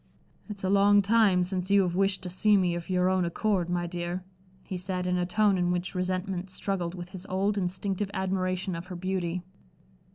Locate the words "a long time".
0.63-1.43